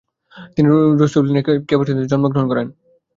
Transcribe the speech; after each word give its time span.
তিনি 0.53 0.67
রৌসেলিনের 0.99 1.43
ক্যাবেস্টানিতে 1.67 2.11
জন্মগ্রহণ 2.11 2.47
করেন। 2.49 2.67